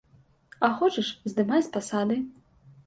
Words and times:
А 0.67 0.71
хочаш, 0.79 1.11
здымай 1.33 1.61
з 1.69 1.73
пасады. 1.77 2.23